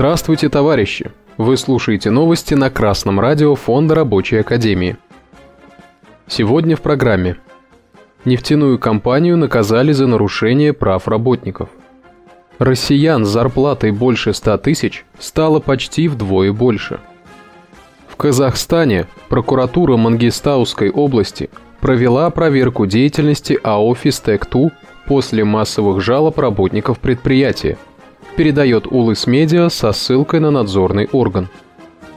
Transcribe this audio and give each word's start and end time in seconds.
Здравствуйте, 0.00 0.48
товарищи! 0.48 1.10
Вы 1.36 1.58
слушаете 1.58 2.08
новости 2.08 2.54
на 2.54 2.70
Красном 2.70 3.20
радио 3.20 3.54
Фонда 3.54 3.96
Рабочей 3.96 4.38
Академии. 4.38 4.96
Сегодня 6.26 6.74
в 6.74 6.80
программе. 6.80 7.36
Нефтяную 8.24 8.78
компанию 8.78 9.36
наказали 9.36 9.92
за 9.92 10.06
нарушение 10.06 10.72
прав 10.72 11.06
работников. 11.06 11.68
Россиян 12.58 13.26
с 13.26 13.28
зарплатой 13.28 13.90
больше 13.90 14.32
100 14.32 14.56
тысяч 14.56 15.04
стало 15.18 15.60
почти 15.60 16.08
вдвое 16.08 16.54
больше. 16.54 17.00
В 18.08 18.16
Казахстане 18.16 19.06
прокуратура 19.28 19.98
Мангистауской 19.98 20.88
области 20.88 21.50
провела 21.82 22.30
проверку 22.30 22.86
деятельности 22.86 23.60
АО 23.62 23.94
«Фистек-2» 23.94 24.70
после 25.06 25.44
массовых 25.44 26.00
жалоб 26.00 26.38
работников 26.38 26.98
предприятия– 27.00 27.76
передает 28.36 28.86
Улыс 28.86 29.26
Медиа 29.26 29.68
со 29.68 29.92
ссылкой 29.92 30.40
на 30.40 30.50
надзорный 30.50 31.08
орган. 31.12 31.48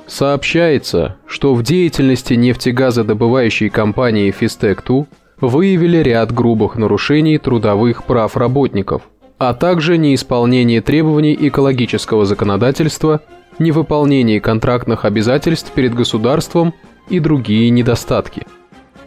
Сообщается, 0.07 1.17
что 1.25 1.55
в 1.55 1.63
деятельности 1.63 2.33
нефтегазодобывающей 2.33 3.69
компании 3.69 4.31
«Фистек-2» 4.31 5.05
выявили 5.39 5.97
ряд 5.97 6.31
грубых 6.31 6.75
нарушений 6.75 7.37
трудовых 7.37 8.03
прав 8.03 8.37
работников, 8.37 9.03
а 9.37 9.53
также 9.53 9.97
неисполнение 9.97 10.81
требований 10.81 11.37
экологического 11.39 12.25
законодательства, 12.25 13.21
невыполнение 13.59 14.39
контрактных 14.39 15.05
обязательств 15.05 15.71
перед 15.71 15.93
государством 15.93 16.73
и 17.09 17.19
другие 17.19 17.69
недостатки. 17.69 18.45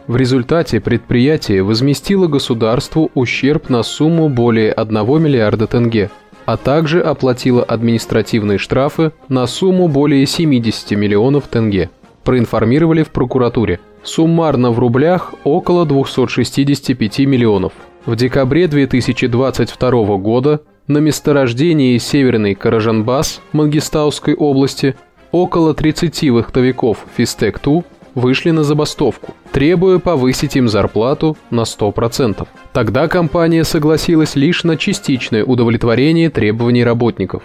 В 0.07 0.15
результате 0.15 0.79
предприятие 0.79 1.63
возместило 1.63 2.27
государству 2.27 3.11
ущерб 3.13 3.69
на 3.69 3.83
сумму 3.83 4.29
более 4.29 4.71
1 4.71 4.93
миллиарда 5.21 5.67
тенге– 5.67 6.09
а 6.47 6.55
также 6.55 7.01
оплатила 7.01 7.61
административные 7.61 8.57
штрафы 8.57 9.11
на 9.27 9.45
сумму 9.47 9.89
более 9.89 10.25
70 10.25 10.91
миллионов 10.91 11.49
тенге. 11.49 11.89
Проинформировали 12.23 13.03
в 13.03 13.09
прокуратуре. 13.09 13.81
Суммарно 14.01 14.71
в 14.71 14.79
рублях 14.79 15.33
около 15.43 15.85
265 15.85 17.19
миллионов. 17.19 17.73
В 18.05 18.15
декабре 18.15 18.69
2022 18.69 20.17
года 20.17 20.61
на 20.87 20.99
месторождении 20.99 21.97
Северный 21.97 22.55
Каражанбас 22.55 23.41
Мангистауской 23.51 24.33
области 24.33 24.95
около 25.33 25.73
30 25.73 26.29
вахтовиков 26.29 27.05
Фистек-2 27.17 27.83
вышли 28.17 28.49
на 28.49 28.63
забастовку, 28.63 29.35
требуя 29.51 29.99
повысить 29.99 30.55
им 30.55 30.67
зарплату 30.67 31.37
на 31.51 31.61
100%. 31.61 32.47
Тогда 32.73 33.07
компания 33.07 33.63
согласилась 33.63 34.35
лишь 34.35 34.63
на 34.63 34.75
частичное 34.75 35.45
удовлетворение 35.45 36.31
требований 36.31 36.83
работников. 36.83 37.43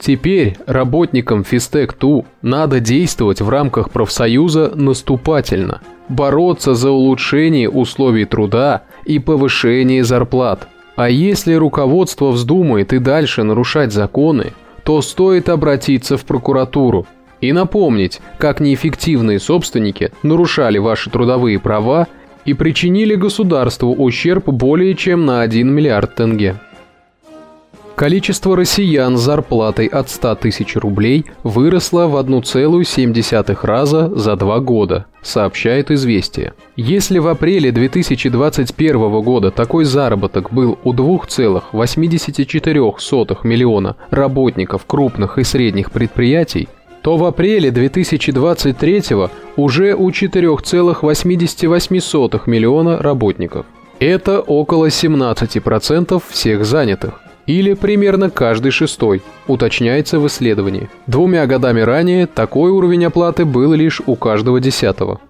Теперь 0.00 0.56
работникам 0.66 1.44
Фистек-2 1.44 2.24
надо 2.40 2.80
действовать 2.80 3.42
в 3.42 3.48
рамках 3.50 3.90
профсоюза 3.90 4.72
наступательно, 4.74 5.82
бороться 6.08 6.74
за 6.74 6.90
улучшение 6.90 7.68
условий 7.68 8.24
труда 8.24 8.84
и 9.04 9.18
повышение 9.18 10.02
зарплат. 10.02 10.66
А 10.96 11.10
если 11.10 11.52
руководство 11.52 12.30
вздумает 12.30 12.94
и 12.94 12.98
дальше 12.98 13.42
нарушать 13.42 13.92
законы, 13.92 14.54
то 14.82 15.02
стоит 15.02 15.50
обратиться 15.50 16.16
в 16.16 16.24
прокуратуру– 16.24 17.06
и 17.42 17.52
напомнить, 17.52 18.22
как 18.38 18.60
неэффективные 18.60 19.38
собственники 19.38 20.12
нарушали 20.22 20.78
ваши 20.78 21.10
трудовые 21.10 21.58
права 21.58 22.06
и 22.46 22.54
причинили 22.54 23.16
государству 23.16 23.92
ущерб 23.92 24.48
более 24.48 24.94
чем 24.94 25.26
на 25.26 25.42
1 25.42 25.68
миллиард 25.68 26.14
тенге. 26.14 26.56
Количество 27.94 28.56
россиян 28.56 29.18
с 29.18 29.20
зарплатой 29.20 29.84
от 29.86 30.08
100 30.08 30.36
тысяч 30.36 30.76
рублей 30.76 31.26
выросло 31.42 32.06
в 32.06 32.16
1,7 32.16 33.58
раза 33.62 34.10
за 34.16 34.36
два 34.36 34.60
года, 34.60 35.04
сообщает 35.20 35.90
«Известия». 35.90 36.54
Если 36.74 37.18
в 37.18 37.28
апреле 37.28 37.70
2021 37.70 39.20
года 39.20 39.50
такой 39.50 39.84
заработок 39.84 40.50
был 40.52 40.78
у 40.84 40.94
2,84 40.94 43.38
миллиона 43.44 43.96
работников 44.10 44.86
крупных 44.86 45.36
и 45.38 45.44
средних 45.44 45.90
предприятий, 45.92 46.70
то 47.02 47.16
в 47.16 47.24
апреле 47.24 47.70
2023 47.70 49.02
уже 49.56 49.94
у 49.94 50.10
4,88 50.10 52.42
миллиона 52.46 52.98
работников. 52.98 53.64
Это 53.98 54.40
около 54.40 54.86
17% 54.86 56.22
всех 56.28 56.64
занятых. 56.64 57.20
Или 57.46 57.74
примерно 57.74 58.30
каждый 58.30 58.70
шестой, 58.70 59.20
уточняется 59.48 60.20
в 60.20 60.26
исследовании. 60.28 60.88
Двумя 61.08 61.44
годами 61.46 61.80
ранее 61.80 62.28
такой 62.28 62.70
уровень 62.70 63.06
оплаты 63.06 63.44
был 63.44 63.72
лишь 63.72 64.00
у 64.06 64.14
каждого 64.14 64.60
десятого. 64.60 65.20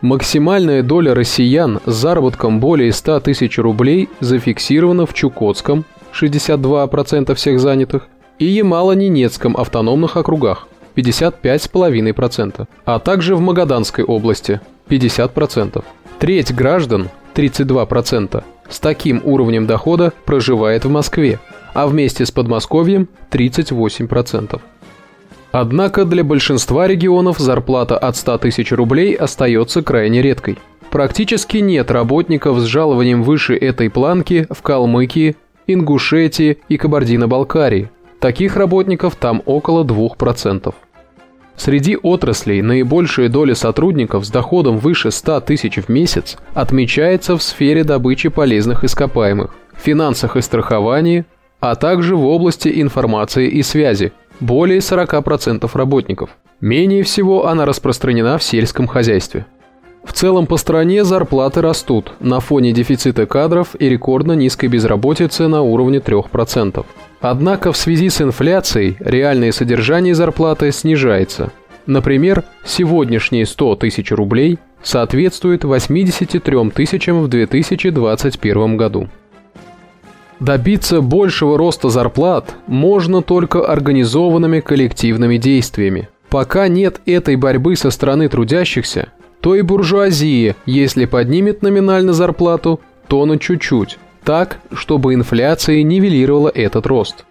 Максимальная 0.00 0.82
доля 0.82 1.14
россиян 1.14 1.80
с 1.84 1.94
заработком 1.94 2.58
более 2.58 2.90
100 2.92 3.20
тысяч 3.20 3.58
рублей 3.58 4.08
зафиксирована 4.20 5.04
в 5.04 5.12
Чукотском– 5.12 5.84
62% 6.20 7.34
всех 7.34 7.60
занятых, 7.60 8.08
и 8.38 8.46
Ямало-Ненецком 8.46 9.56
автономных 9.56 10.16
округах 10.16 10.68
55,5%, 10.96 12.66
а 12.84 12.98
также 12.98 13.36
в 13.36 13.40
Магаданской 13.40 14.04
области 14.04 14.60
50%. 14.88 15.84
Треть 16.18 16.54
граждан 16.54 17.10
32% 17.34 18.42
с 18.68 18.80
таким 18.80 19.20
уровнем 19.24 19.66
дохода 19.66 20.12
проживает 20.24 20.84
в 20.84 20.90
Москве, 20.90 21.38
а 21.74 21.86
вместе 21.86 22.24
с 22.24 22.30
Подмосковьем 22.30 23.08
38%. 23.30 24.60
Однако 25.52 26.04
для 26.04 26.24
большинства 26.24 26.86
регионов 26.86 27.38
зарплата 27.38 27.96
от 27.96 28.16
100 28.16 28.38
тысяч 28.38 28.72
рублей 28.72 29.14
остается 29.14 29.82
крайне 29.82 30.22
редкой. 30.22 30.58
Практически 30.90 31.58
нет 31.58 31.90
работников 31.90 32.58
с 32.58 32.64
жалованием 32.64 33.22
выше 33.22 33.56
этой 33.56 33.90
планки 33.90 34.46
в 34.50 34.62
Калмыкии, 34.62 35.36
Ингушетии 35.66 36.58
и 36.68 36.76
Кабардино-Балкарии. 36.76 37.90
Таких 38.20 38.56
работников 38.56 39.16
там 39.16 39.42
около 39.44 39.84
2%. 39.84 40.74
Среди 41.56 41.96
отраслей 41.96 42.60
наибольшая 42.62 43.28
доля 43.28 43.54
сотрудников 43.54 44.26
с 44.26 44.30
доходом 44.30 44.78
выше 44.78 45.10
100 45.10 45.40
тысяч 45.40 45.76
в 45.76 45.88
месяц 45.88 46.36
отмечается 46.54 47.36
в 47.36 47.42
сфере 47.42 47.82
добычи 47.82 48.28
полезных 48.28 48.84
ископаемых, 48.84 49.54
финансах 49.74 50.36
и 50.36 50.42
страховании, 50.42 51.24
а 51.60 51.74
также 51.74 52.14
в 52.14 52.26
области 52.26 52.80
информации 52.80 53.48
и 53.48 53.62
связи– 53.62 54.12
более 54.40 54.80
40% 54.80 55.68
работников. 55.72 56.30
Менее 56.60 57.02
всего 57.02 57.46
она 57.46 57.64
распространена 57.64 58.38
в 58.38 58.42
сельском 58.42 58.86
хозяйстве. 58.86 59.46
В 60.06 60.12
целом 60.12 60.46
по 60.46 60.56
стране 60.56 61.04
зарплаты 61.04 61.60
растут 61.60 62.12
на 62.20 62.40
фоне 62.40 62.72
дефицита 62.72 63.26
кадров 63.26 63.74
и 63.78 63.88
рекордно 63.88 64.32
низкой 64.32 64.68
безработицы 64.68 65.48
на 65.48 65.62
уровне 65.62 65.98
3%. 65.98 66.86
Однако 67.20 67.72
в 67.72 67.76
связи 67.76 68.08
с 68.08 68.22
инфляцией 68.22 68.96
реальное 69.00 69.52
содержание 69.52 70.14
зарплаты 70.14 70.70
снижается. 70.70 71.50
Например, 71.86 72.44
сегодняшние 72.64 73.46
100 73.46 73.76
тысяч 73.76 74.12
рублей 74.12 74.58
соответствуют 74.82 75.64
83 75.64 76.70
тысячам 76.70 77.22
в 77.22 77.28
2021 77.28 78.76
году. 78.76 79.08
Добиться 80.38 81.00
большего 81.00 81.58
роста 81.58 81.88
зарплат 81.88 82.54
можно 82.66 83.22
только 83.22 83.66
организованными 83.66 84.60
коллективными 84.60 85.36
действиями. 85.36 86.08
Пока 86.28 86.68
нет 86.68 87.00
этой 87.06 87.36
борьбы 87.36 87.74
со 87.76 87.90
стороны 87.90 88.28
трудящихся, 88.28 89.08
то 89.46 89.54
и 89.54 89.62
буржуазия, 89.62 90.56
если 90.66 91.04
поднимет 91.04 91.62
номинально 91.62 92.12
зарплату, 92.12 92.80
то 93.06 93.24
на 93.26 93.38
чуть-чуть, 93.38 93.96
так, 94.24 94.58
чтобы 94.72 95.14
инфляция 95.14 95.84
нивелировала 95.84 96.48
этот 96.52 96.84
рост. 96.88 97.24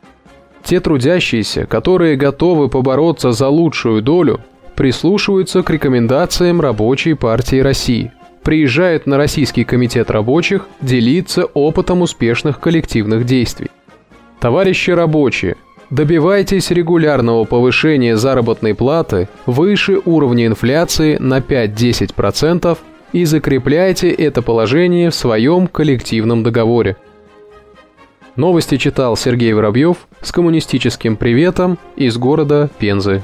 Те 0.64 0.80
трудящиеся, 0.80 1.66
которые 1.66 2.16
готовы 2.16 2.70
побороться 2.70 3.34
за 3.34 3.50
лучшую 3.50 4.02
долю, 4.02 4.40
прислушиваются 4.76 5.62
к 5.62 5.70
рекомендациям 5.70 6.62
Рабочей 6.62 7.16
партии 7.16 7.58
России, 7.58 8.14
приезжают 8.44 9.08
на 9.08 9.18
Российский 9.18 9.66
комитет 9.66 10.10
рабочих 10.10 10.70
делиться 10.80 11.44
опытом 11.44 12.02
успешных 12.02 12.62
коллективных 12.62 13.26
действий. 13.26 13.72
Товарищи 14.40 14.92
рабочие, 14.92 15.58
добивайтесь 15.90 16.72
регулярного 16.72 17.44
повышения 17.46 18.18
заработной 18.18 18.76
платы 18.76 19.28
выше 19.46 20.00
уровня 20.06 20.48
инфляции 20.48 21.18
на 21.18 21.40
5-10% 21.40 22.78
и 23.14 23.26
закрепляйте 23.26 24.10
это 24.10 24.42
положение 24.42 25.10
в 25.10 25.16
своем 25.16 25.68
коллективном 25.68 26.44
договоре. 26.44 26.98
Новости 28.36 28.78
читал 28.78 29.16
Сергей 29.16 29.54
Воробьев 29.54 30.08
с 30.22 30.32
коммунистическим 30.32 31.16
приветом 31.16 31.78
из 31.96 32.18
города 32.18 32.70
Пензы. 32.80 33.24